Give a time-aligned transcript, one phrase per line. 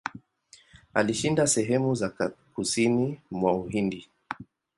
[0.93, 2.13] Alishinda sehemu za
[2.55, 4.07] kusini mwa Uhindi.